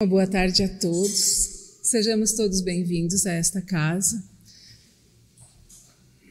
[0.00, 1.80] Uma boa tarde a todos.
[1.82, 4.22] Sejamos todos bem-vindos a esta casa.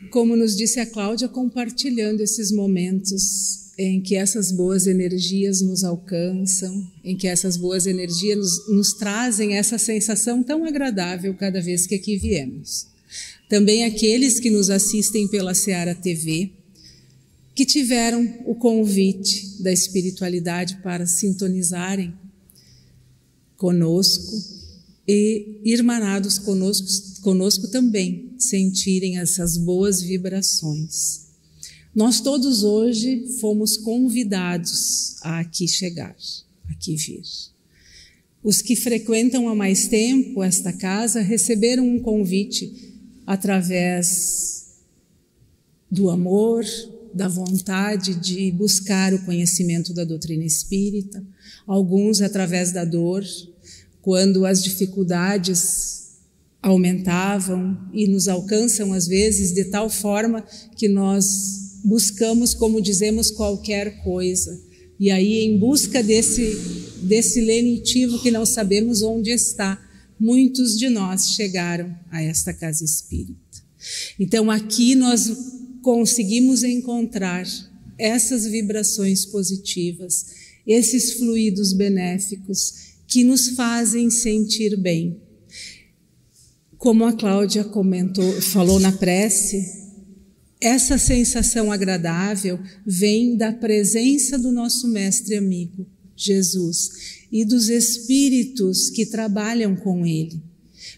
[0.10, 6.90] Como nos disse a Cláudia, compartilhando esses momentos em que essas boas energias nos alcançam,
[7.04, 11.96] em que essas boas energias nos, nos trazem essa sensação tão agradável cada vez que
[11.96, 12.88] aqui viemos.
[13.50, 16.52] Também aqueles que nos assistem pela Seara TV,
[17.54, 22.14] que tiveram o convite da espiritualidade para sintonizarem
[23.58, 24.58] conosco
[25.08, 31.28] e irmanados conosco, conosco também sentirem essas boas vibrações.
[31.96, 36.16] Nós todos hoje fomos convidados a aqui chegar,
[36.70, 37.24] aqui vir.
[38.44, 42.94] Os que frequentam há mais tempo esta casa receberam um convite
[43.26, 44.76] através
[45.90, 46.64] do amor,
[47.14, 51.26] da vontade de buscar o conhecimento da doutrina espírita,
[51.66, 53.24] alguns através da dor,
[54.02, 55.98] quando as dificuldades
[56.62, 60.44] aumentavam e nos alcançam às vezes de tal forma
[60.76, 64.60] que nós buscamos, como dizemos, qualquer coisa.
[65.00, 66.58] E aí, em busca desse,
[67.04, 69.80] desse lenitivo que não sabemos onde está,
[70.20, 73.38] muitos de nós chegaram a esta casa espírita.
[74.20, 75.32] Então, aqui nós
[75.82, 77.48] conseguimos encontrar
[77.98, 80.26] essas vibrações positivas,
[80.68, 85.22] esses fluidos benéficos que nos fazem sentir bem.
[86.78, 89.88] Como a Cláudia comentou, falou na prece,
[90.60, 99.06] essa sensação agradável vem da presença do nosso mestre amigo, Jesus, e dos espíritos que
[99.06, 100.42] trabalham com ele.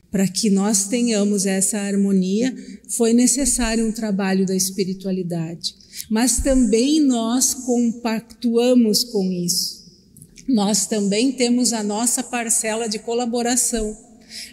[0.10, 2.56] Para que nós tenhamos essa harmonia,
[2.88, 5.76] foi necessário um trabalho da espiritualidade.
[6.10, 9.80] Mas também nós compactuamos com isso.
[10.48, 13.96] Nós também temos a nossa parcela de colaboração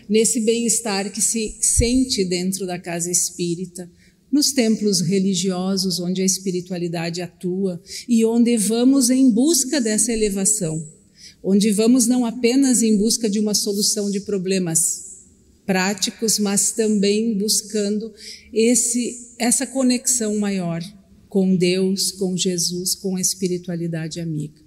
[0.09, 3.91] nesse bem-estar que se sente dentro da casa espírita,
[4.31, 10.87] nos templos religiosos onde a espiritualidade atua e onde vamos em busca dessa elevação,
[11.43, 15.07] onde vamos não apenas em busca de uma solução de problemas
[15.65, 18.13] práticos, mas também buscando
[18.53, 20.83] esse, essa conexão maior
[21.37, 24.59] com Deus, com Jesus, com a espiritualidade amiga.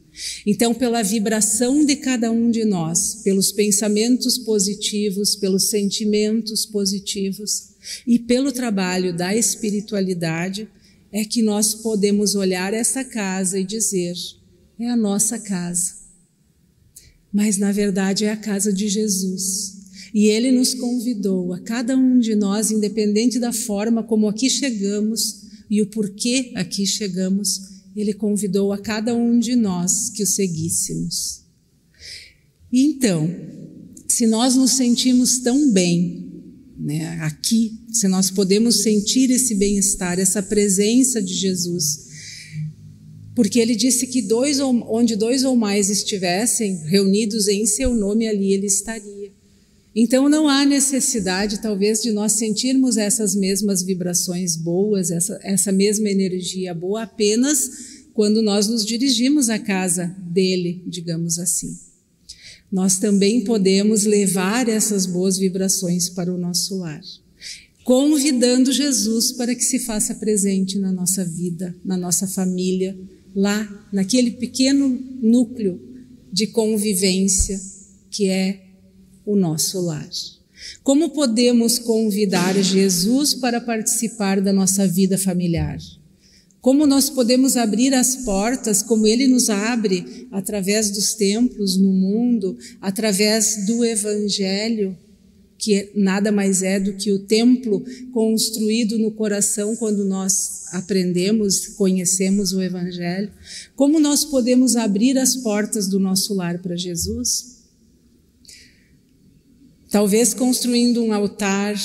[0.45, 7.69] Então, pela vibração de cada um de nós, pelos pensamentos positivos, pelos sentimentos positivos
[8.05, 10.69] e pelo trabalho da espiritualidade,
[11.11, 14.13] é que nós podemos olhar essa casa e dizer:
[14.79, 15.95] é a nossa casa.
[17.33, 19.73] Mas, na verdade, é a casa de Jesus.
[20.13, 25.38] E ele nos convidou, a cada um de nós, independente da forma como aqui chegamos
[25.69, 27.61] e o porquê aqui chegamos,
[27.95, 31.43] ele convidou a cada um de nós que o seguíssemos.
[32.71, 33.29] Então,
[34.07, 36.27] se nós nos sentimos tão bem
[36.77, 42.07] né, aqui, se nós podemos sentir esse bem-estar, essa presença de Jesus,
[43.35, 48.27] porque ele disse que dois ou, onde dois ou mais estivessem reunidos em seu nome,
[48.27, 49.38] ali ele estaria.
[49.95, 56.09] Então não há necessidade, talvez, de nós sentirmos essas mesmas vibrações boas, essa, essa mesma
[56.09, 61.77] energia boa, apenas quando nós nos dirigimos à casa dele, digamos assim.
[62.71, 67.01] Nós também podemos levar essas boas vibrações para o nosso lar,
[67.83, 72.95] convidando Jesus para que se faça presente na nossa vida, na nossa família,
[73.35, 74.87] lá, naquele pequeno
[75.19, 75.81] núcleo
[76.31, 77.59] de convivência
[78.11, 78.68] que é
[79.29, 80.09] o nosso lar.
[80.83, 85.77] Como podemos convidar Jesus para participar da nossa vida familiar?
[86.59, 92.57] Como nós podemos abrir as portas, como Ele nos abre, através dos templos no mundo,
[92.81, 94.97] através do Evangelho,
[95.59, 102.51] que nada mais é do que o templo construído no coração quando nós aprendemos, conhecemos
[102.51, 103.31] o Evangelho.
[103.75, 107.58] Como nós podemos abrir as portas do nosso lar para Jesus?
[109.89, 111.75] Talvez construindo um altar,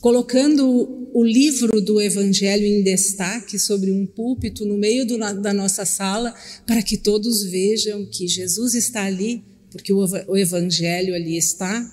[0.00, 5.84] colocando o livro do Evangelho em destaque sobre um púlpito no meio do, da nossa
[5.84, 6.34] sala,
[6.66, 11.88] para que todos vejam que Jesus está ali, porque o, o Evangelho ali está.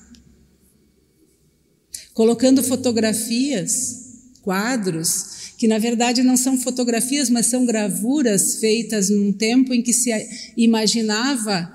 [2.14, 4.08] Colocando fotografias,
[4.42, 9.92] quadros, que na verdade não são fotografias, mas são gravuras feitas num tempo em que
[9.92, 10.10] se
[10.56, 11.72] imaginava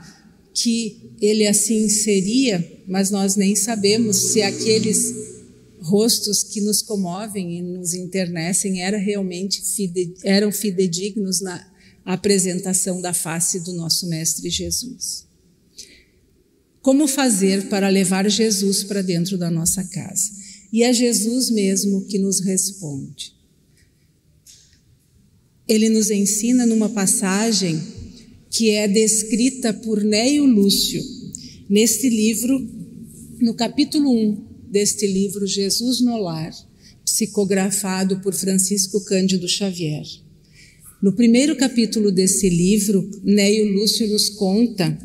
[0.54, 5.12] que ele assim seria, mas nós nem sabemos se aqueles
[5.80, 9.62] rostos que nos comovem e nos internecem era realmente
[10.24, 11.66] eram fidedignos na
[12.04, 15.26] apresentação da face do nosso mestre Jesus.
[16.80, 20.30] Como fazer para levar Jesus para dentro da nossa casa?
[20.72, 23.32] E é Jesus mesmo que nos responde.
[25.66, 27.80] Ele nos ensina numa passagem
[28.50, 31.02] que é descrita por Neio Lúcio,
[31.74, 32.64] neste livro,
[33.40, 36.52] no capítulo 1 deste livro, Jesus no Lar,
[37.04, 40.04] psicografado por Francisco Cândido Xavier.
[41.02, 44.96] No primeiro capítulo desse livro, Neio Lúcio nos conta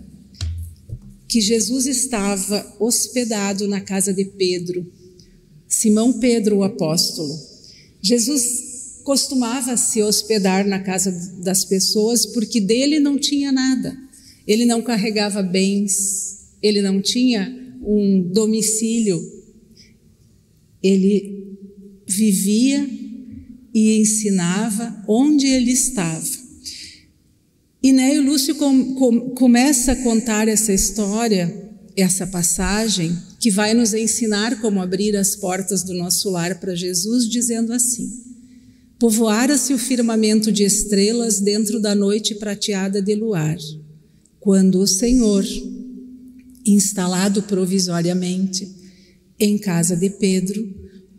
[1.28, 4.86] que Jesus estava hospedado na casa de Pedro,
[5.68, 7.36] Simão Pedro, o apóstolo.
[8.00, 11.12] Jesus costumava se hospedar na casa
[11.44, 13.98] das pessoas porque dele não tinha nada.
[14.46, 19.20] Ele não carregava bens, ele não tinha um domicílio.
[20.82, 21.58] Ele
[22.08, 22.88] vivia
[23.74, 26.50] e ensinava onde ele estava.
[27.82, 33.94] E Neio Lúcio com, com, começa a contar essa história, essa passagem, que vai nos
[33.94, 38.10] ensinar como abrir as portas do nosso lar para Jesus, dizendo assim:
[39.00, 43.58] Povoara-se o firmamento de estrelas dentro da noite prateada de luar,
[44.42, 45.46] quando o Senhor,
[46.72, 48.68] instalado provisoriamente
[49.40, 50.68] em casa de Pedro,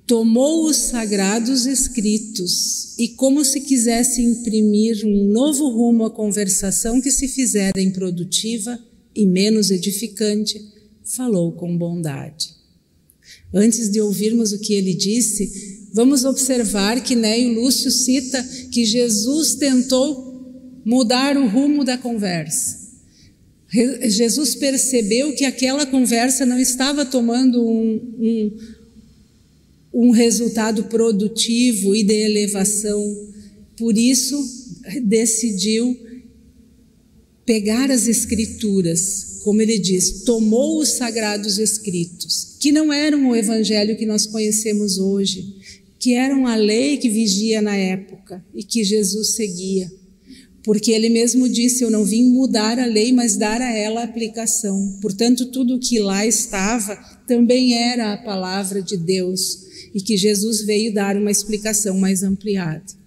[0.06, 7.10] tomou os sagrados escritos e, como se quisesse imprimir um novo rumo à conversação que
[7.10, 8.78] se fizera improdutiva
[9.14, 10.60] e menos edificante,
[11.04, 12.56] falou com bondade.
[13.54, 19.54] Antes de ouvirmos o que ele disse, vamos observar que Neio Lúcio cita que Jesus
[19.54, 22.79] tentou mudar o rumo da conversa.
[23.72, 28.58] Jesus percebeu que aquela conversa não estava tomando um, um,
[29.92, 33.00] um resultado produtivo e de elevação,
[33.76, 34.36] por isso
[35.04, 35.96] decidiu
[37.46, 43.96] pegar as Escrituras, como ele diz, tomou os sagrados Escritos, que não eram o Evangelho
[43.96, 45.56] que nós conhecemos hoje,
[45.98, 49.99] que eram a lei que vigia na época e que Jesus seguia.
[50.62, 54.98] Porque ele mesmo disse: Eu não vim mudar a lei, mas dar a ela aplicação.
[55.00, 56.96] Portanto, tudo o que lá estava
[57.26, 59.60] também era a palavra de Deus
[59.94, 63.00] e que Jesus veio dar uma explicação mais ampliada.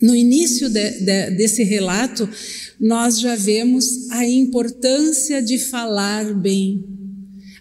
[0.00, 2.28] No início de, de, desse relato,
[2.78, 6.84] nós já vemos a importância de falar bem,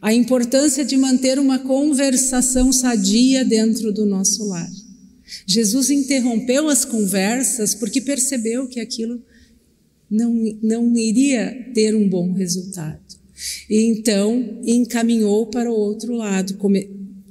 [0.02, 4.70] a importância de manter uma conversação sadia dentro do nosso lar.
[5.46, 9.22] Jesus interrompeu as conversas porque percebeu que aquilo
[10.10, 13.00] não, não iria ter um bom resultado.
[13.70, 16.58] E então encaminhou para o outro lado,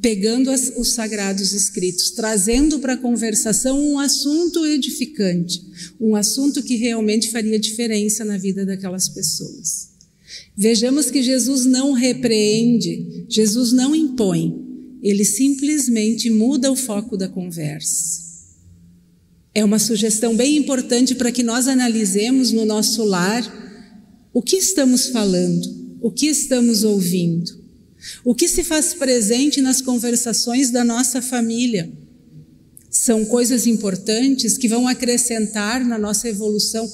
[0.03, 5.62] pegando as, os sagrados escritos, trazendo para a conversação um assunto edificante,
[5.99, 9.95] um assunto que realmente faria diferença na vida daquelas pessoas.
[10.56, 14.63] Vejamos que Jesus não repreende, Jesus não impõe,
[15.05, 18.25] ele simplesmente muda o foco da conversa.
[19.55, 23.43] É uma sugestão bem importante para que nós analisemos no nosso lar
[24.33, 27.51] o que estamos falando, o que estamos ouvindo,
[28.25, 31.93] o que se faz presente nas conversações da nossa família.
[32.91, 36.91] São coisas importantes que vão acrescentar na nossa evolução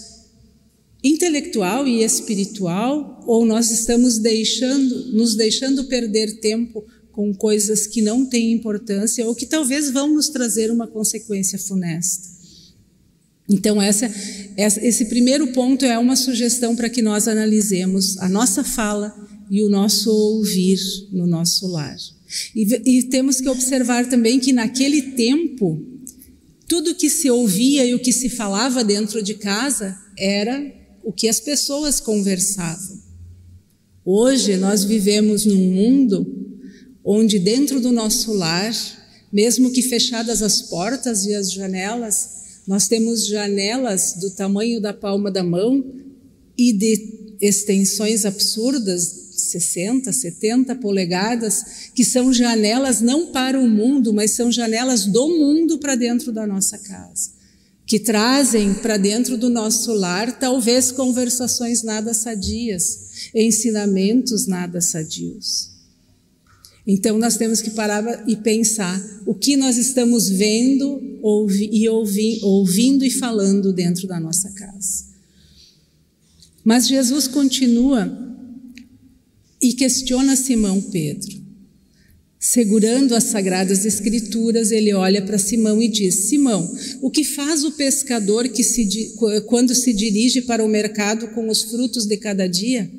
[1.02, 6.84] intelectual e espiritual ou nós estamos deixando, nos deixando perder tempo
[7.20, 12.26] com coisas que não têm importância ou que talvez vão nos trazer uma consequência funesta.
[13.46, 14.10] Então, essa,
[14.56, 19.14] essa, esse primeiro ponto é uma sugestão para que nós analisemos a nossa fala
[19.50, 20.78] e o nosso ouvir
[21.12, 21.94] no nosso lar.
[22.56, 25.78] E, e temos que observar também que naquele tempo,
[26.66, 30.72] tudo que se ouvia e o que se falava dentro de casa era
[31.04, 32.98] o que as pessoas conversavam.
[34.06, 36.39] Hoje nós vivemos num mundo
[37.04, 38.74] onde dentro do nosso lar,
[39.32, 45.30] mesmo que fechadas as portas e as janelas, nós temos janelas do tamanho da palma
[45.30, 45.84] da mão
[46.56, 54.32] e de extensões absurdas, 60, 70 polegadas, que são janelas não para o mundo, mas
[54.32, 57.40] são janelas do mundo para dentro da nossa casa
[57.90, 65.79] que trazem para dentro do nosso lar talvez conversações nada sadias, ensinamentos nada sadios.
[66.86, 72.38] Então nós temos que parar e pensar o que nós estamos vendo ouvi, e ouvi,
[72.42, 75.10] ouvindo e falando dentro da nossa casa.
[76.64, 78.28] Mas Jesus continua
[79.62, 81.40] e questiona Simão Pedro.
[82.38, 87.72] Segurando as sagradas escrituras, ele olha para Simão e diz: Simão, o que faz o
[87.72, 89.14] pescador que se,
[89.46, 92.90] quando se dirige para o mercado com os frutos de cada dia?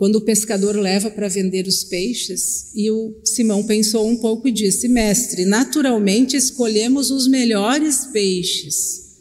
[0.00, 4.50] Quando o pescador leva para vender os peixes, e o Simão pensou um pouco e
[4.50, 9.18] disse: Mestre, naturalmente escolhemos os melhores peixes.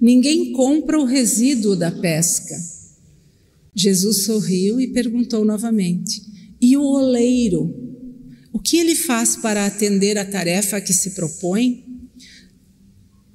[0.00, 2.60] Ninguém compra o resíduo da pesca.
[3.72, 6.20] Jesus sorriu e perguntou novamente:
[6.60, 7.72] E o oleiro?
[8.52, 11.84] O que ele faz para atender a tarefa que se propõe?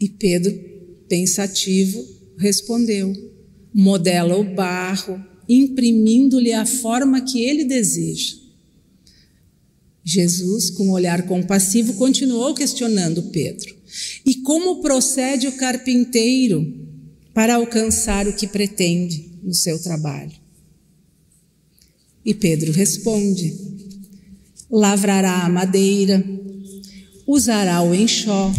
[0.02, 0.54] E Pedro,
[1.08, 2.06] pensativo,
[2.38, 3.13] respondeu:
[3.74, 8.36] Modela o barro imprimindo-lhe a forma que ele deseja.
[10.04, 13.74] Jesus, com um olhar compassivo, continuou questionando Pedro:
[14.26, 16.88] E como procede o carpinteiro
[17.34, 20.34] para alcançar o que pretende no seu trabalho?
[22.26, 23.56] E Pedro responde:
[24.70, 26.24] Lavrará a madeira,
[27.26, 28.52] usará o enxó,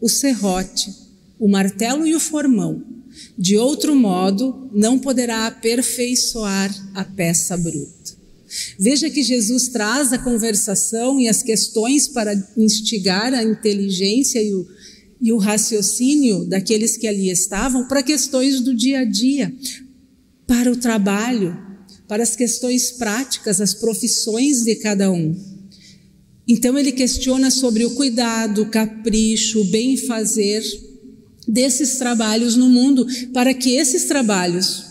[0.00, 0.92] o serrote,
[1.38, 2.91] o martelo e o formão
[3.36, 8.02] de outro modo, não poderá aperfeiçoar a peça bruta.
[8.78, 14.66] Veja que Jesus traz a conversação e as questões para instigar a inteligência e o,
[15.20, 19.54] e o raciocínio daqueles que ali estavam para questões do dia a dia,
[20.46, 21.56] para o trabalho,
[22.06, 25.34] para as questões práticas, as profissões de cada um.
[26.46, 30.62] Então ele questiona sobre o cuidado, o capricho, o bem-fazer
[31.46, 34.84] desses trabalhos no mundo, para que esses trabalhos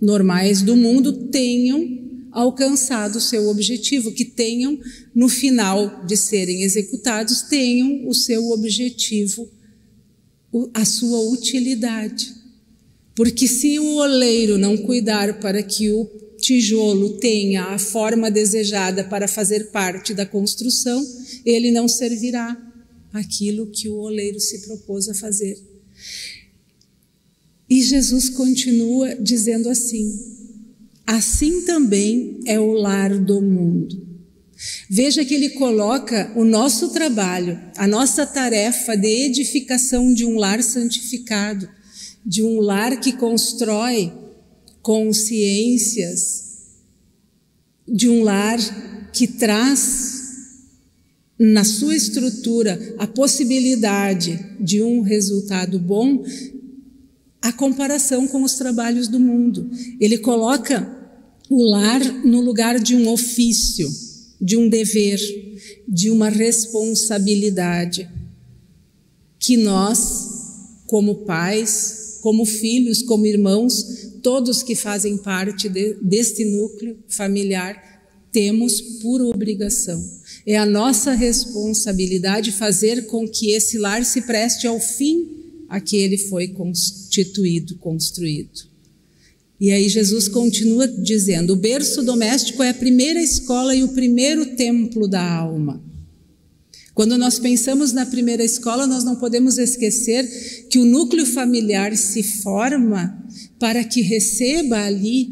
[0.00, 2.00] normais do mundo tenham
[2.32, 4.78] alcançado seu objetivo, que tenham,
[5.14, 9.48] no final de serem executados, tenham o seu objetivo,
[10.72, 12.32] a sua utilidade.
[13.14, 16.04] Porque se o oleiro não cuidar para que o
[16.38, 21.04] tijolo tenha a forma desejada para fazer parte da construção,
[21.44, 22.69] ele não servirá
[23.12, 25.58] aquilo que o oleiro se propôs a fazer.
[27.68, 30.18] E Jesus continua dizendo assim:
[31.06, 34.10] assim também é o lar do mundo.
[34.88, 40.62] Veja que ele coloca o nosso trabalho, a nossa tarefa de edificação de um lar
[40.62, 41.68] santificado,
[42.26, 44.12] de um lar que constrói
[44.82, 46.44] consciências,
[47.88, 48.58] de um lar
[49.12, 50.19] que traz
[51.40, 56.22] na sua estrutura a possibilidade de um resultado bom,
[57.40, 59.70] a comparação com os trabalhos do mundo.
[59.98, 60.98] Ele coloca
[61.48, 63.90] o lar no lugar de um ofício,
[64.38, 65.18] de um dever,
[65.88, 68.06] de uma responsabilidade
[69.38, 76.98] que nós, como pais, como filhos, como irmãos, todos que fazem parte de, deste núcleo
[77.08, 77.82] familiar,
[78.30, 80.19] temos por obrigação.
[80.46, 85.28] É a nossa responsabilidade fazer com que esse lar se preste ao fim
[85.68, 88.68] a que ele foi constituído, construído.
[89.60, 94.56] E aí Jesus continua dizendo: o berço doméstico é a primeira escola e o primeiro
[94.56, 95.82] templo da alma.
[96.94, 102.22] Quando nós pensamos na primeira escola, nós não podemos esquecer que o núcleo familiar se
[102.22, 103.16] forma
[103.58, 105.30] para que receba ali,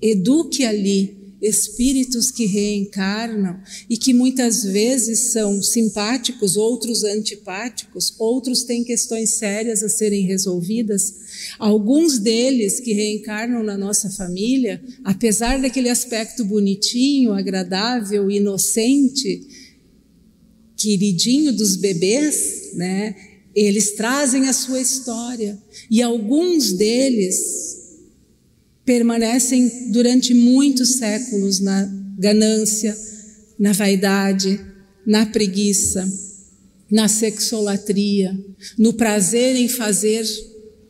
[0.00, 8.82] eduque ali, espíritos que reencarnam e que muitas vezes são simpáticos, outros antipáticos, outros têm
[8.82, 11.14] questões sérias a serem resolvidas.
[11.58, 19.46] Alguns deles que reencarnam na nossa família, apesar daquele aspecto bonitinho, agradável, inocente,
[20.76, 23.14] queridinho dos bebês, né?
[23.54, 25.56] Eles trazem a sua história
[25.90, 27.83] e alguns deles
[28.84, 31.84] permanecem durante muitos séculos na
[32.18, 32.96] ganância,
[33.58, 34.60] na vaidade,
[35.06, 36.06] na preguiça,
[36.90, 38.36] na sexolatria,
[38.78, 40.24] no prazer em fazer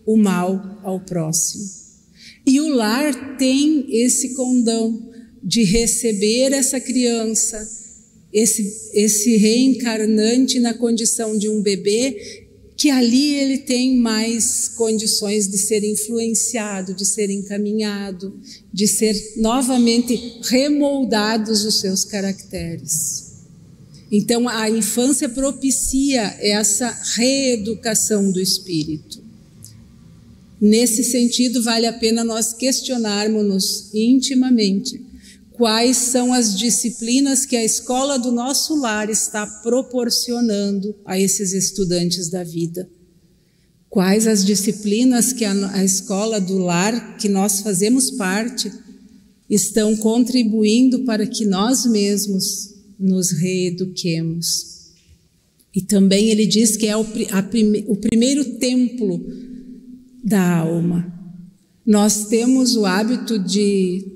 [0.05, 1.65] o mal ao próximo.
[2.47, 5.11] E o lar tem esse condão
[5.43, 7.67] de receber essa criança,
[8.33, 12.44] esse, esse reencarnante na condição de um bebê
[12.77, 18.39] que ali ele tem mais condições de ser influenciado, de ser encaminhado,
[18.73, 23.33] de ser novamente remoldados os seus caracteres.
[24.11, 29.23] Então a infância propicia essa reeducação do espírito.
[30.61, 35.01] Nesse sentido, vale a pena nós questionarmos-nos intimamente
[35.55, 42.29] quais são as disciplinas que a escola do nosso lar está proporcionando a esses estudantes
[42.29, 42.91] da vida.
[43.89, 48.71] Quais as disciplinas que a, a escola do lar, que nós fazemos parte,
[49.49, 54.75] estão contribuindo para que nós mesmos nos reeduquemos.
[55.73, 59.25] E também ele diz que é o, prime, o primeiro templo
[60.25, 61.13] da alma.
[61.87, 64.14] Nós temos o hábito de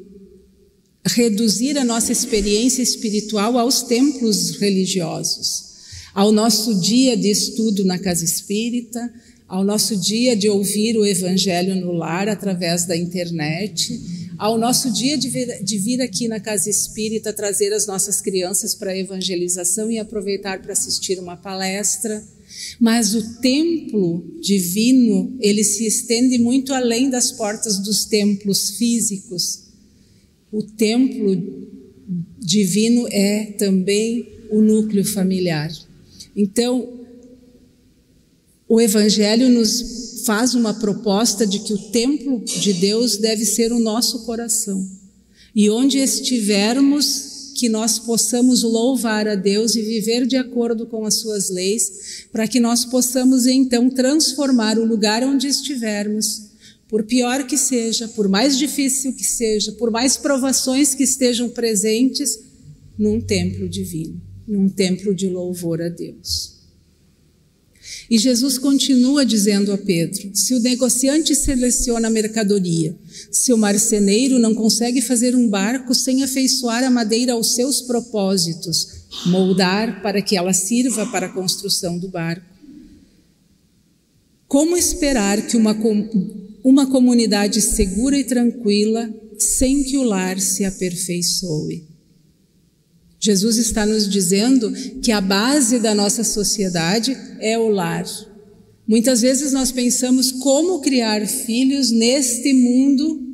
[1.09, 5.65] reduzir a nossa experiência espiritual aos templos religiosos,
[6.15, 9.13] ao nosso dia de estudo na casa espírita,
[9.49, 13.99] ao nosso dia de ouvir o evangelho no lar através da internet,
[14.39, 18.75] ao nosso dia de vir, de vir aqui na casa espírita trazer as nossas crianças
[18.75, 22.23] para a evangelização e aproveitar para assistir uma palestra.
[22.79, 29.68] Mas o templo divino, ele se estende muito além das portas dos templos físicos.
[30.51, 31.37] O templo
[32.39, 35.71] divino é também o núcleo familiar.
[36.35, 36.89] Então,
[38.69, 43.79] o Evangelho nos faz uma proposta de que o templo de Deus deve ser o
[43.79, 44.87] nosso coração.
[45.55, 51.15] E onde estivermos, que nós possamos louvar a Deus e viver de acordo com as
[51.15, 56.48] suas leis, para que nós possamos então transformar o lugar onde estivermos,
[56.89, 62.39] por pior que seja, por mais difícil que seja, por mais provações que estejam presentes,
[62.99, 66.59] num templo divino, num templo de louvor a Deus.
[68.11, 72.97] E Jesus continua dizendo a Pedro: se o negociante seleciona a mercadoria,
[73.31, 79.05] se o marceneiro não consegue fazer um barco sem afeiçoar a madeira aos seus propósitos,
[79.27, 82.47] moldar para que ela sirva para a construção do barco,
[84.47, 85.75] como esperar que uma,
[86.65, 91.87] uma comunidade segura e tranquila sem que o lar se aperfeiçoe?
[93.21, 94.73] Jesus está nos dizendo
[95.03, 98.07] que a base da nossa sociedade é o lar.
[98.87, 103.29] Muitas vezes nós pensamos como criar filhos neste mundo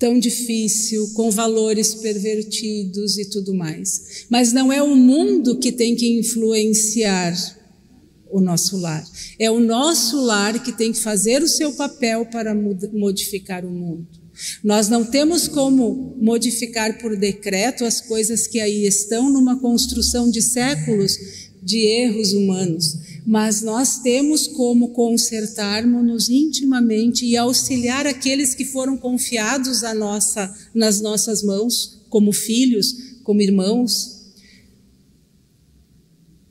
[0.00, 4.24] tão difícil, com valores pervertidos e tudo mais.
[4.30, 7.59] Mas não é o mundo que tem que influenciar
[8.30, 9.04] o nosso lar.
[9.38, 14.06] É o nosso lar que tem que fazer o seu papel para modificar o mundo.
[14.64, 20.40] Nós não temos como modificar por decreto as coisas que aí estão numa construção de
[20.40, 21.18] séculos
[21.62, 29.82] de erros humanos, mas nós temos como consertarmos-nos intimamente e auxiliar aqueles que foram confiados
[29.94, 34.19] nossa, nas nossas mãos, como filhos, como irmãos,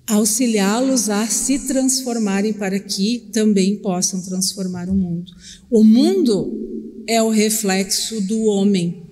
[0.09, 5.31] auxiliá-los a se transformarem para que também possam transformar o mundo.
[5.69, 9.03] O mundo é o reflexo do homem,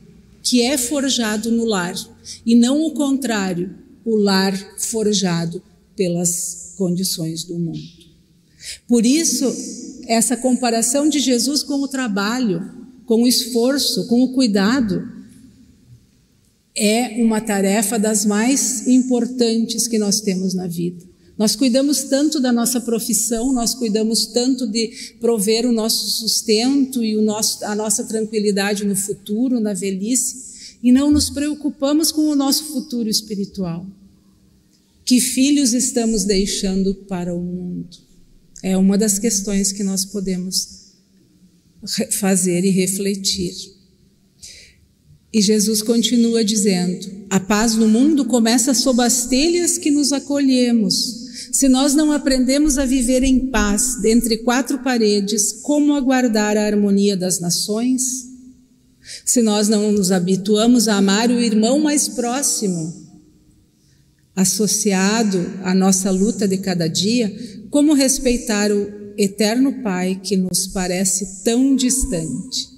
[0.42, 1.94] que é forjado no lar,
[2.46, 5.62] e não o contrário, o lar forjado
[5.96, 7.80] pelas condições do mundo.
[8.88, 9.46] Por isso,
[10.08, 12.72] essa comparação de Jesus com o trabalho,
[13.06, 15.17] com o esforço, com o cuidado,
[16.78, 21.04] é uma tarefa das mais importantes que nós temos na vida.
[21.38, 27.16] Nós cuidamos tanto da nossa profissão, nós cuidamos tanto de prover o nosso sustento e
[27.16, 32.36] o nosso, a nossa tranquilidade no futuro, na velhice, e não nos preocupamos com o
[32.36, 33.86] nosso futuro espiritual.
[35.06, 37.98] Que filhos estamos deixando para o mundo?
[38.64, 40.88] É uma das questões que nós podemos
[42.20, 43.77] fazer e refletir.
[45.38, 51.28] E Jesus continua dizendo: a paz no mundo começa sob as telhas que nos acolhemos
[51.52, 57.16] se nós não aprendemos a viver em paz dentre quatro paredes, como aguardar a harmonia
[57.16, 58.02] das nações?
[59.24, 62.92] Se nós não nos habituamos a amar o irmão mais próximo,
[64.36, 67.32] associado à nossa luta de cada dia,
[67.70, 72.77] como respeitar o eterno Pai que nos parece tão distante?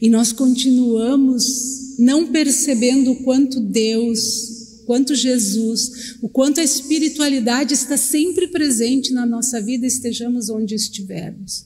[0.00, 4.56] E nós continuamos não percebendo o quanto Deus
[4.86, 11.64] quanto Jesus, o quanto a espiritualidade está sempre presente na nossa vida, estejamos onde estivermos.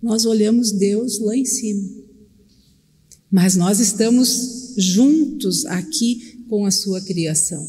[0.00, 1.90] Nós olhamos Deus lá em cima,
[3.30, 7.68] mas nós estamos juntos aqui com a sua criação.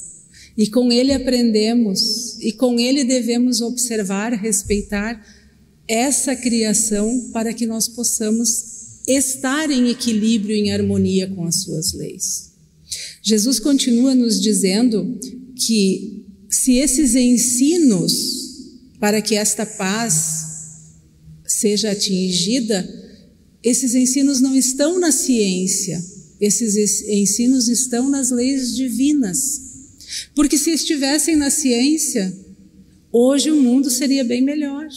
[0.56, 5.26] E com ele aprendemos, e com ele devemos observar, respeitar
[5.88, 12.52] essa criação para que nós possamos estar em equilíbrio, em harmonia com as suas leis.
[13.24, 15.17] Jesus continua nos dizendo
[15.56, 18.13] que se esses ensinos
[19.00, 20.46] para que esta paz
[21.46, 22.88] seja atingida,
[23.63, 26.04] esses ensinos não estão na ciência,
[26.39, 29.62] esses ensinos estão nas leis divinas.
[30.36, 32.34] Porque se estivessem na ciência,
[33.12, 34.88] hoje o mundo seria bem melhor.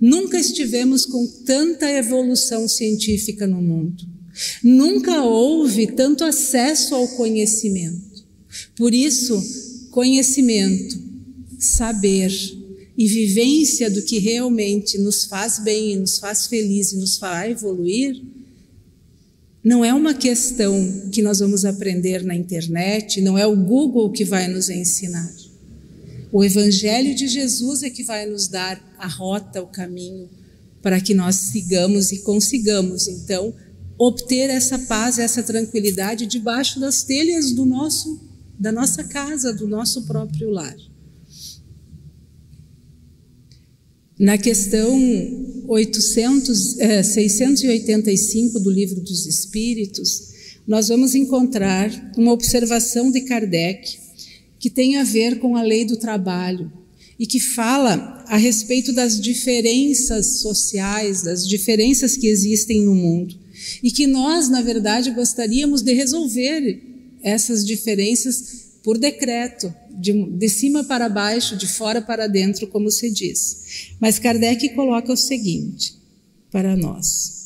[0.00, 4.06] Nunca estivemos com tanta evolução científica no mundo.
[4.62, 8.24] Nunca houve tanto acesso ao conhecimento.
[8.76, 9.40] Por isso,
[9.90, 10.96] conhecimento,
[11.58, 12.32] saber
[12.96, 18.20] e vivência do que realmente nos faz bem, nos faz feliz e nos fará evoluir,
[19.62, 24.24] Não é uma questão que nós vamos aprender na internet, não é o Google que
[24.24, 25.30] vai nos ensinar.
[26.30, 30.28] O Evangelho de Jesus é que vai nos dar a rota, o caminho,
[30.82, 33.54] para que nós sigamos e consigamos, então,
[33.98, 38.20] obter essa paz, essa tranquilidade debaixo das telhas do nosso,
[38.58, 40.76] da nossa casa, do nosso próprio lar.
[44.18, 44.98] Na questão
[45.66, 50.28] 800, é, 685 do Livro dos Espíritos,
[50.66, 54.07] nós vamos encontrar uma observação de Kardec
[54.58, 56.72] que tem a ver com a lei do trabalho
[57.18, 63.36] e que fala a respeito das diferenças sociais, das diferenças que existem no mundo
[63.82, 66.80] e que nós, na verdade, gostaríamos de resolver
[67.22, 73.10] essas diferenças por decreto, de, de cima para baixo, de fora para dentro, como se
[73.10, 73.90] diz.
[74.00, 75.94] Mas Kardec coloca o seguinte
[76.50, 77.36] para nós.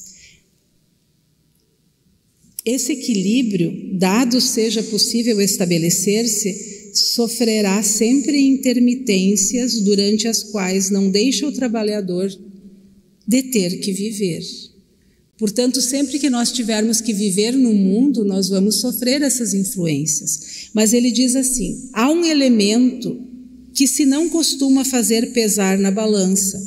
[2.64, 11.52] Esse equilíbrio, dado seja possível estabelecer-se, sofrerá sempre intermitências durante as quais não deixa o
[11.52, 12.30] trabalhador
[13.26, 14.42] de ter que viver.
[15.38, 20.68] Portanto, sempre que nós tivermos que viver no mundo, nós vamos sofrer essas influências.
[20.72, 23.20] Mas ele diz assim: há um elemento
[23.74, 26.60] que se não costuma fazer pesar na balança,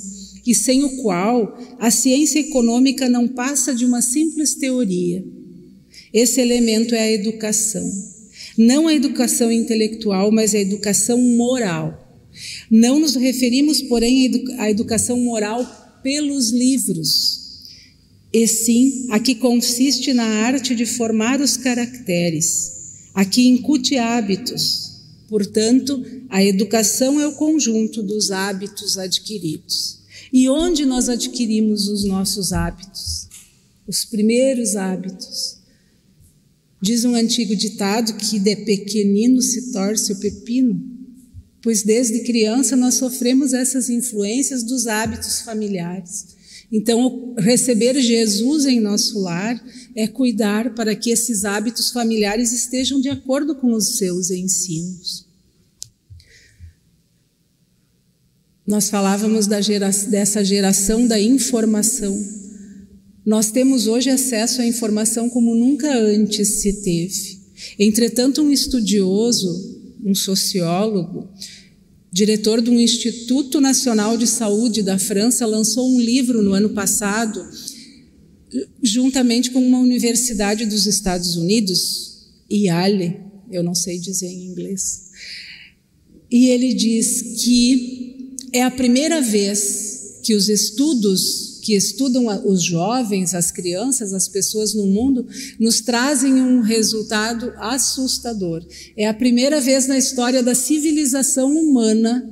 [0.46, 5.24] e sem o qual a ciência econômica não passa de uma simples teoria.
[6.14, 8.15] Esse elemento é a educação.
[8.58, 12.02] Não a educação intelectual, mas a educação moral.
[12.70, 17.46] Não nos referimos, porém, à educação moral pelos livros,
[18.32, 22.72] e sim a que consiste na arte de formar os caracteres,
[23.14, 24.92] a que incute hábitos.
[25.28, 30.00] Portanto, a educação é o conjunto dos hábitos adquiridos.
[30.32, 33.28] E onde nós adquirimos os nossos hábitos?
[33.88, 35.58] Os primeiros hábitos.
[36.82, 40.82] Diz um antigo ditado que de pequenino se torce o pepino,
[41.62, 46.36] pois desde criança nós sofremos essas influências dos hábitos familiares.
[46.72, 49.64] Então, receber Jesus em nosso lar
[49.96, 55.26] é cuidar para que esses hábitos familiares estejam de acordo com os seus ensinos.
[58.66, 62.45] Nós falávamos gera dessa geração da informação.
[63.26, 67.40] Nós temos hoje acesso à informação como nunca antes se teve.
[67.80, 71.28] Entretanto, um estudioso, um sociólogo,
[72.12, 77.44] diretor do Instituto Nacional de Saúde da França, lançou um livro no ano passado,
[78.84, 83.18] juntamente com uma universidade dos Estados Unidos, Yale,
[83.52, 85.10] eu não sei dizer em inglês.
[86.30, 93.34] E ele diz que é a primeira vez que os estudos que estudam os jovens,
[93.34, 95.28] as crianças, as pessoas no mundo,
[95.60, 98.64] nos trazem um resultado assustador.
[98.96, 102.32] É a primeira vez na história da civilização humana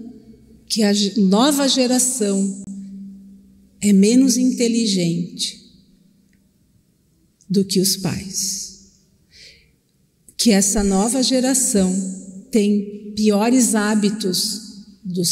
[0.67, 2.61] que a nova geração
[3.81, 5.67] é menos inteligente
[7.49, 8.91] do que os pais.
[10.37, 11.91] Que essa nova geração
[12.51, 14.61] tem piores hábitos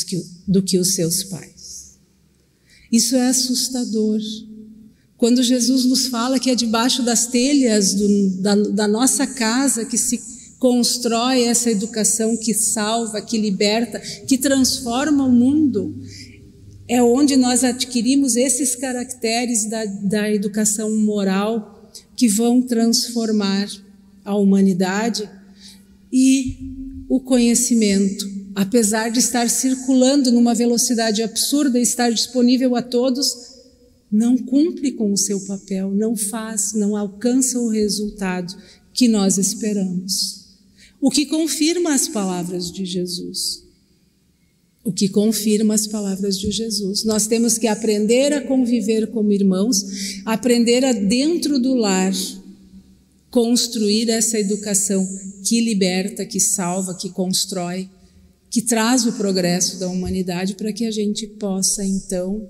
[0.08, 1.61] que, do que os seus pais.
[2.92, 4.20] Isso é assustador.
[5.18, 9.98] Quando Jesus nos fala que é debaixo das telhas do, da, da nossa casa que
[9.98, 10.20] se
[10.60, 15.96] constrói essa educação que salva, que liberta, que transforma o mundo,
[16.88, 23.70] é onde nós adquirimos esses caracteres da, da educação moral que vão transformar
[24.26, 25.30] a humanidade
[26.12, 26.58] e
[27.08, 33.52] o conhecimento apesar de estar circulando numa velocidade absurda e estar disponível a todos,
[34.12, 38.54] não cumpre com o seu papel, não faz, não alcança o resultado
[38.94, 40.42] que nós esperamos.
[41.00, 43.64] O que confirma as palavras de Jesus.
[44.84, 47.04] O que confirma as palavras de Jesus.
[47.06, 52.14] Nós temos que aprender a conviver como irmãos, aprender a, dentro do lar,
[53.30, 55.08] construir essa educação
[55.44, 57.90] que liberta, que salva, que constrói
[58.52, 62.50] que traz o progresso da humanidade para que a gente possa então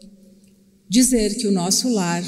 [0.90, 2.24] dizer que o nosso lar,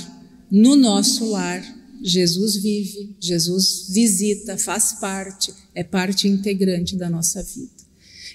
[0.49, 1.61] no nosso lar,
[2.03, 7.71] Jesus vive, Jesus visita, faz parte, é parte integrante da nossa vida.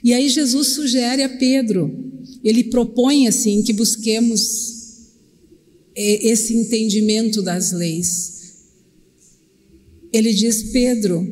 [0.03, 1.89] E aí Jesus sugere a Pedro,
[2.43, 4.77] ele propõe assim que busquemos
[5.95, 8.39] esse entendimento das leis.
[10.13, 11.27] Ele diz: Pedro,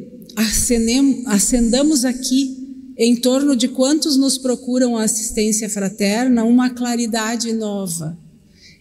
[1.27, 2.56] acendamos aqui
[2.99, 8.17] em torno de quantos nos procuram a assistência fraterna, uma claridade nova.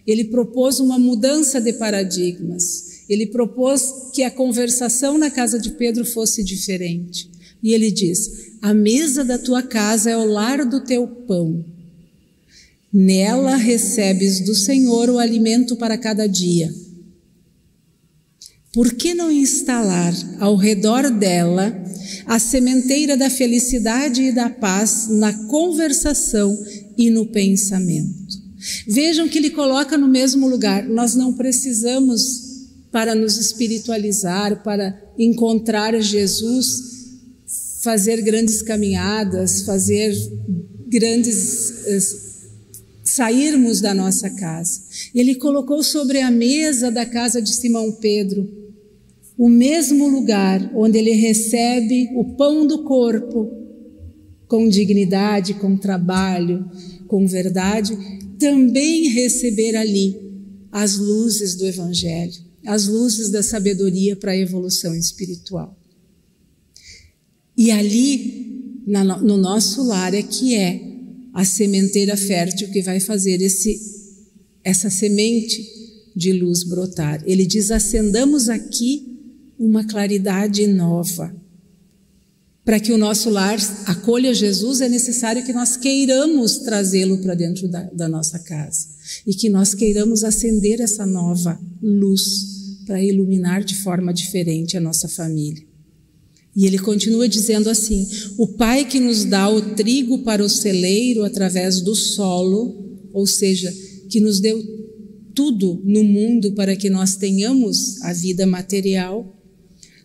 [0.06, 3.02] Ele propôs uma mudança de paradigmas.
[3.08, 7.28] Ele propôs que a conversação na casa de Pedro fosse diferente.
[7.62, 11.64] E ele diz: A mesa da tua casa é o lar do teu pão.
[12.92, 16.72] Nela recebes do Senhor o alimento para cada dia.
[18.76, 21.74] Por que não instalar ao redor dela
[22.26, 26.54] a sementeira da felicidade e da paz na conversação
[26.94, 28.36] e no pensamento?
[28.86, 30.86] Vejam que ele coloca no mesmo lugar.
[30.86, 36.66] Nós não precisamos, para nos espiritualizar, para encontrar Jesus,
[37.82, 40.14] fazer grandes caminhadas, fazer
[40.86, 41.86] grandes.
[41.86, 42.26] Eh,
[43.04, 44.82] sairmos da nossa casa.
[45.14, 48.65] Ele colocou sobre a mesa da casa de Simão Pedro
[49.38, 53.50] o mesmo lugar onde ele recebe o pão do corpo
[54.48, 56.70] com dignidade, com trabalho,
[57.06, 57.96] com verdade,
[58.38, 60.16] também receber ali
[60.70, 65.76] as luzes do Evangelho, as luzes da sabedoria para a evolução espiritual.
[67.56, 70.80] E ali, no nosso lar, é que é
[71.32, 73.80] a sementeira fértil que vai fazer esse,
[74.62, 75.66] essa semente
[76.14, 77.22] de luz brotar.
[77.26, 79.15] Ele diz: acendamos aqui
[79.58, 81.34] uma claridade nova.
[82.64, 87.68] Para que o nosso lar acolha Jesus, é necessário que nós queiramos trazê-lo para dentro
[87.68, 88.88] da, da nossa casa
[89.24, 95.08] e que nós queiramos acender essa nova luz para iluminar de forma diferente a nossa
[95.08, 95.64] família.
[96.56, 101.22] E ele continua dizendo assim: O Pai que nos dá o trigo para o celeiro
[101.22, 103.72] através do solo, ou seja,
[104.08, 104.60] que nos deu
[105.34, 109.35] tudo no mundo para que nós tenhamos a vida material,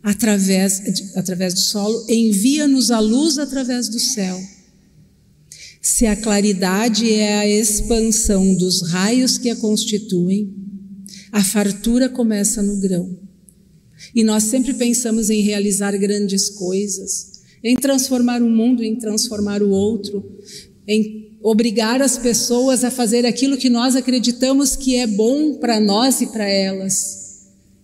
[0.03, 0.81] através,
[1.15, 4.39] através do solo, envia-nos a luz através do céu.
[5.81, 10.53] Se a claridade é a expansão dos raios que a constituem,
[11.31, 13.17] a fartura começa no grão.
[14.13, 19.69] E nós sempre pensamos em realizar grandes coisas, em transformar o mundo, em transformar o
[19.69, 20.23] outro,
[20.87, 26.21] em obrigar as pessoas a fazer aquilo que nós acreditamos que é bom para nós
[26.21, 27.20] e para elas.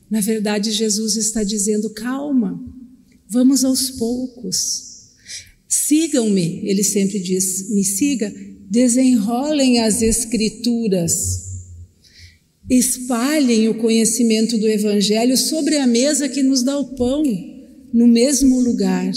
[0.10, 2.64] Na verdade, Jesus está dizendo: calma,
[3.30, 4.88] vamos aos poucos.
[5.68, 8.34] Sigam-me, ele sempre diz: me siga,
[8.70, 11.66] desenrolem as Escrituras,
[12.70, 17.24] espalhem o conhecimento do Evangelho sobre a mesa que nos dá o pão,
[17.94, 19.12] no mesmo lugar,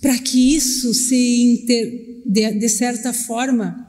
[0.00, 3.85] para que isso se, inter, de, de certa forma,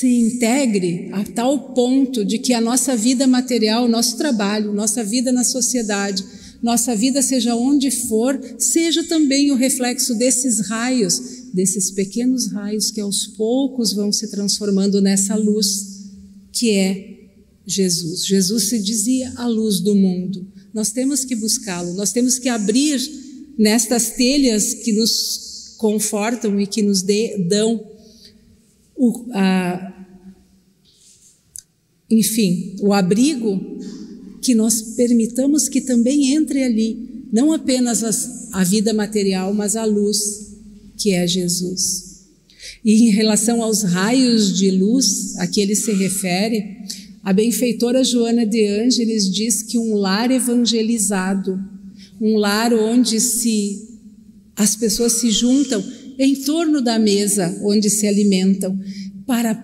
[0.00, 5.30] se integre a tal ponto de que a nossa vida material, nosso trabalho, nossa vida
[5.30, 6.24] na sociedade,
[6.62, 12.98] nossa vida, seja onde for, seja também o reflexo desses raios, desses pequenos raios que
[12.98, 16.08] aos poucos vão se transformando nessa luz
[16.50, 17.28] que é
[17.66, 18.24] Jesus.
[18.24, 20.46] Jesus se dizia a luz do mundo.
[20.72, 22.98] Nós temos que buscá-lo, nós temos que abrir
[23.58, 27.89] nestas telhas que nos confortam e que nos dê, dão
[29.00, 30.06] o, a,
[32.10, 33.58] enfim, o abrigo,
[34.42, 39.86] que nós permitamos que também entre ali, não apenas as, a vida material, mas a
[39.86, 40.54] luz,
[40.98, 42.26] que é Jesus.
[42.84, 46.62] E em relação aos raios de luz a que ele se refere,
[47.24, 51.58] a benfeitora Joana de Ângeles diz que um lar evangelizado,
[52.20, 53.88] um lar onde se
[54.54, 55.82] as pessoas se juntam
[56.20, 58.78] em torno da mesa onde se alimentam
[59.26, 59.58] para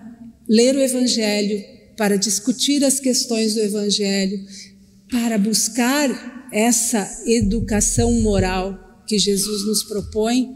[0.49, 1.63] ler o Evangelho,
[1.95, 4.39] para discutir as questões do Evangelho,
[5.11, 10.49] para buscar essa educação moral que Jesus nos propõe,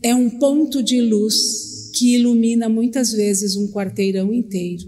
[0.00, 4.84] é um ponto de luz que ilumina muitas vezes um quarteirão inteiro.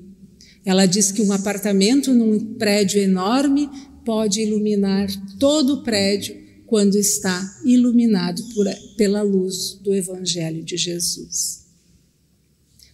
[0.64, 3.68] Ela diz que um apartamento num prédio enorme
[4.04, 5.08] pode iluminar
[5.40, 6.39] todo o prédio
[6.70, 8.64] quando está iluminado por,
[8.96, 11.64] pela luz do Evangelho de Jesus.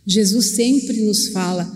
[0.07, 1.71] Jesus sempre nos fala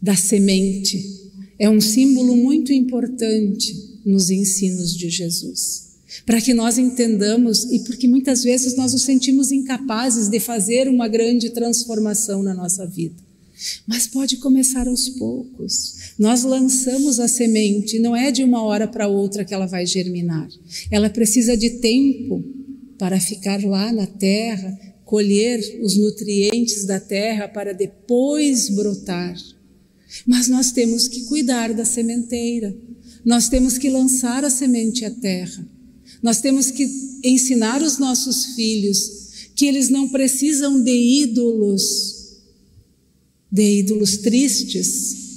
[0.00, 1.30] da semente.
[1.58, 5.88] É um símbolo muito importante nos ensinos de Jesus.
[6.24, 11.06] Para que nós entendamos, e porque muitas vezes nós nos sentimos incapazes de fazer uma
[11.06, 13.22] grande transformação na nossa vida.
[13.86, 15.96] Mas pode começar aos poucos.
[16.18, 20.48] Nós lançamos a semente, não é de uma hora para outra que ela vai germinar.
[20.90, 22.44] Ela precisa de tempo
[22.98, 29.36] para ficar lá na terra, colher os nutrientes da terra para depois brotar.
[30.26, 32.76] Mas nós temos que cuidar da sementeira.
[33.24, 35.66] Nós temos que lançar a semente à terra.
[36.22, 36.88] Nós temos que
[37.22, 42.18] ensinar os nossos filhos que eles não precisam de ídolos
[43.50, 45.27] de ídolos tristes,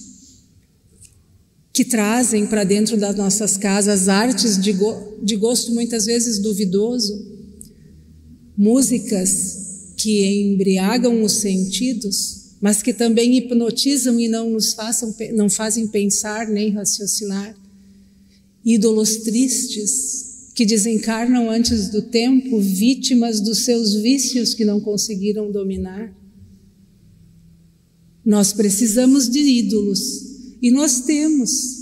[1.73, 7.25] que trazem para dentro das nossas casas artes de, go de gosto muitas vezes duvidoso,
[8.57, 15.87] músicas que embriagam os sentidos, mas que também hipnotizam e não nos façam, não fazem
[15.87, 17.55] pensar nem raciocinar,
[18.63, 26.13] ídolos tristes que desencarnam antes do tempo, vítimas dos seus vícios que não conseguiram dominar.
[28.23, 30.30] Nós precisamos de ídolos
[30.61, 31.81] e nós temos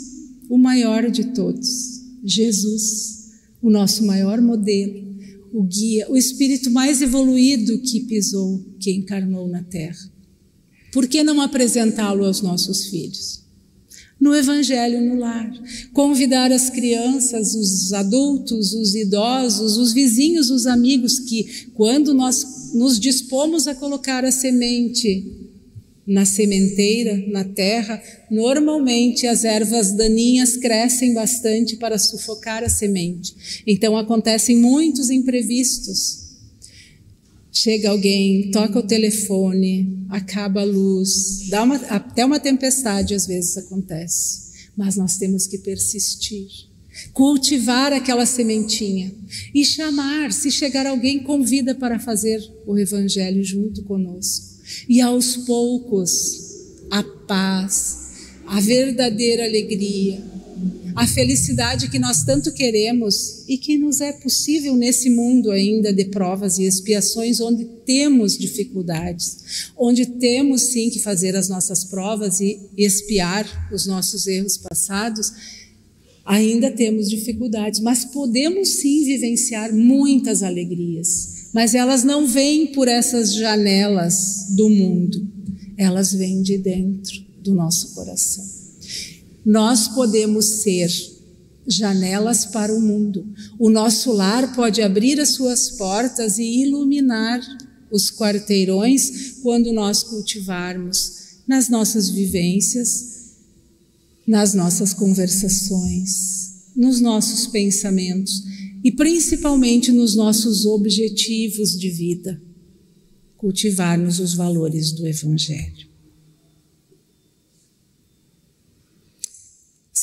[0.50, 5.10] o maior de todos, Jesus, o nosso maior modelo,
[5.54, 10.10] o guia, o espírito mais evoluído que pisou, que encarnou na terra.
[10.92, 13.44] Por que não apresentá-lo aos nossos filhos?
[14.20, 15.52] No Evangelho no lar.
[15.94, 23.00] Convidar as crianças, os adultos, os idosos, os vizinhos, os amigos, que quando nós nos
[23.00, 25.39] dispomos a colocar a semente
[26.10, 33.62] na sementeira, na terra, normalmente as ervas daninhas crescem bastante para sufocar a semente.
[33.68, 36.30] Então acontecem muitos imprevistos.
[37.52, 43.56] Chega alguém, toca o telefone, acaba a luz, dá uma, até uma tempestade às vezes
[43.58, 44.50] acontece.
[44.76, 46.48] Mas nós temos que persistir,
[47.14, 49.14] cultivar aquela sementinha
[49.54, 50.34] e chamar.
[50.34, 54.59] Se chegar alguém, convida para fazer o evangelho junto conosco.
[54.88, 56.50] E aos poucos,
[56.90, 58.10] a paz,
[58.48, 60.24] a verdadeira alegria,
[60.96, 66.06] a felicidade que nós tanto queremos e que nos é possível nesse mundo ainda de
[66.06, 72.60] provas e expiações, onde temos dificuldades, onde temos sim que fazer as nossas provas e
[72.78, 75.32] expiar os nossos erros passados,
[76.26, 83.34] ainda temos dificuldades, mas podemos sim vivenciar muitas alegrias mas elas não vêm por essas
[83.34, 85.28] janelas do mundo,
[85.78, 88.46] elas vêm de dentro do nosso coração.
[89.46, 90.90] Nós podemos ser
[91.68, 93.26] janelas para o mundo.
[93.58, 97.42] O nosso lar pode abrir as suas portas e iluminar
[97.92, 103.34] os quarteirões quando nós cultivarmos nas nossas vivências,
[104.28, 108.44] nas nossas conversações, nos nossos pensamentos
[108.84, 112.42] e principalmente nos nossos objetivos de vida,
[113.38, 115.90] cultivarmos os valores do Evangelho.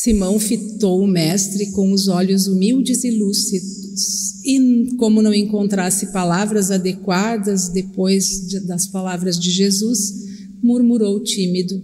[0.07, 6.71] Simão fitou o Mestre com os olhos humildes e lúcidos, e, como não encontrasse palavras
[6.71, 10.15] adequadas depois de, das palavras de Jesus,
[10.63, 11.83] murmurou tímido: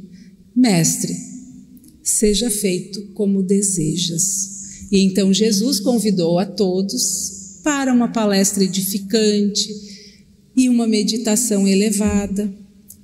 [0.55, 1.17] Mestre,
[2.01, 4.52] seja feito como desejas.
[4.93, 9.75] E então Jesus convidou a todos para uma palestra edificante
[10.55, 12.53] e uma meditação elevada,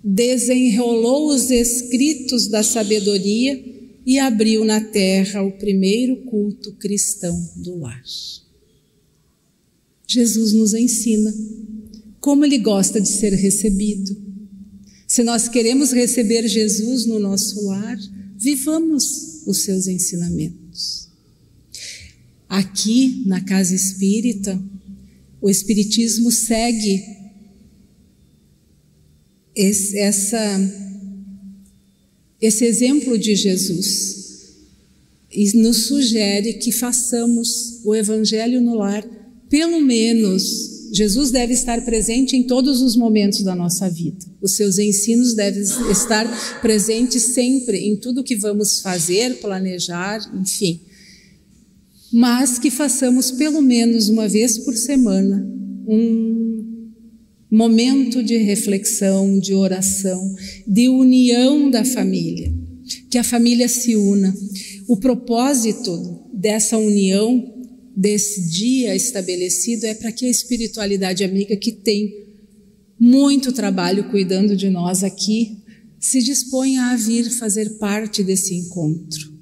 [0.05, 3.65] desenrolou os escritos da sabedoria
[4.05, 8.03] e abriu na terra o primeiro culto cristão do lar.
[10.07, 11.35] Jesus nos ensina
[12.21, 14.15] como ele gosta de ser recebido.
[15.07, 17.99] Se nós queremos receber Jesus no nosso lar,
[18.37, 21.08] vivamos os seus ensinamentos.
[22.49, 24.59] Aqui na casa espírita,
[25.41, 27.05] o Espiritismo segue
[29.55, 30.61] esse, essa,
[32.41, 34.17] esse exemplo de Jesus
[35.31, 39.05] e nos sugere que façamos o Evangelho no lar,
[39.51, 40.79] pelo menos.
[40.91, 44.25] Jesus deve estar presente em todos os momentos da nossa vida.
[44.41, 50.88] Os seus ensinos devem estar presentes sempre em tudo que vamos fazer, planejar, enfim
[52.13, 55.47] mas que façamos pelo menos uma vez por semana
[55.87, 56.93] um
[57.51, 60.35] momento de reflexão, de oração,
[60.67, 62.53] de união da família,
[63.11, 64.35] que a família se una.
[64.87, 67.55] O propósito dessa união,
[67.97, 72.27] desse dia estabelecido, é para que a espiritualidade amiga, que tem
[73.01, 75.57] muito trabalho cuidando de nós aqui,
[75.99, 79.38] se disponha a vir fazer parte desse encontro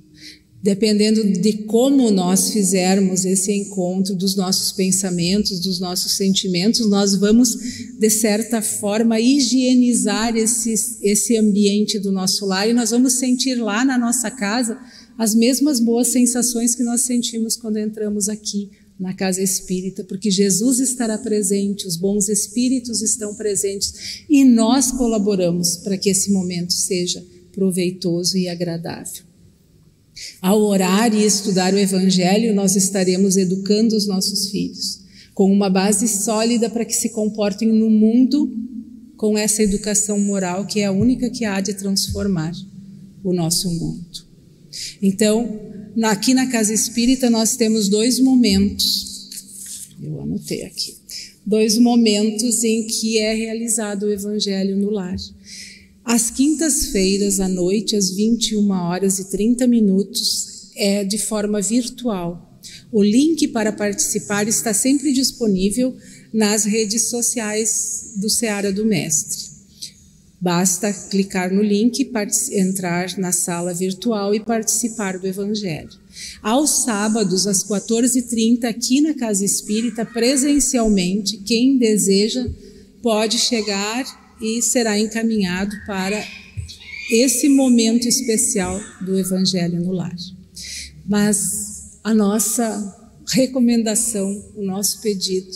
[0.66, 7.56] dependendo de como nós fizermos esse encontro dos nossos pensamentos, dos nossos sentimentos, nós vamos,
[7.96, 13.84] de certa forma, higienizar esse, esse ambiente do nosso lar e nós vamos sentir lá
[13.84, 14.76] na nossa casa
[15.16, 20.80] as mesmas boas sensações que nós sentimos quando entramos aqui na casa espírita, porque Jesus
[20.80, 27.24] estará presente, os bons espíritos estão presentes e nós colaboramos para que esse momento seja
[27.52, 29.25] proveitoso e agradável.
[30.40, 35.06] Ao orar e estudar o Evangelho, nós estaremos educando os nossos filhos
[35.36, 38.50] com uma base sólida para que se comportem no mundo
[39.18, 42.52] com essa educação moral que é a única que há de transformar
[43.22, 44.24] o nosso mundo.
[45.02, 45.60] Então,
[46.04, 50.96] aqui na Casa Espírita nós temos dois momentos, eu anotei aqui,
[51.44, 55.16] dois momentos em que é realizado o Evangelho no lar.
[56.06, 62.60] Às quintas-feiras à noite, às 21 horas e 30 minutos, é de forma virtual.
[62.92, 65.96] O link para participar está sempre disponível
[66.32, 69.50] nas redes sociais do Seara do Mestre.
[70.40, 72.08] Basta clicar no link,
[72.52, 75.90] entrar na sala virtual e participar do Evangelho.
[76.40, 82.48] Aos sábados, às 14h30, aqui na Casa Espírita, presencialmente, quem deseja
[83.02, 86.22] pode chegar e será encaminhado para
[87.10, 90.14] esse momento especial do Evangelho no lar.
[91.06, 95.50] Mas a nossa recomendação, o nosso pedido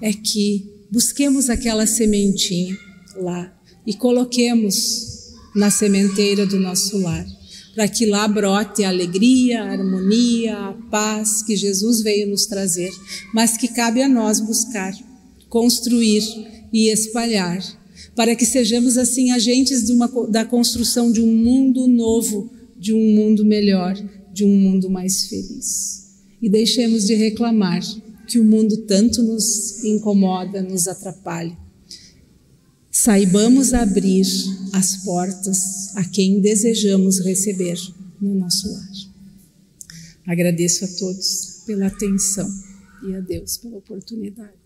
[0.00, 2.76] é que busquemos aquela sementinha
[3.16, 3.52] lá
[3.86, 7.26] e coloquemos na sementeira do nosso lar,
[7.74, 12.90] para que lá brote a alegria, a harmonia, a paz que Jesus veio nos trazer,
[13.34, 14.92] mas que cabe a nós buscar,
[15.48, 16.22] construir
[16.72, 17.60] e espalhar,
[18.14, 23.44] para que sejamos assim agentes uma, da construção de um mundo novo, de um mundo
[23.44, 23.94] melhor,
[24.32, 26.10] de um mundo mais feliz.
[26.40, 27.82] E deixemos de reclamar
[28.26, 31.56] que o mundo tanto nos incomoda, nos atrapalha
[32.92, 34.26] saibamos abrir
[34.74, 37.78] as portas a quem desejamos receber
[38.20, 38.90] no nosso lar.
[40.26, 42.48] Agradeço a todos pela atenção
[43.08, 44.61] e a Deus pela oportunidade.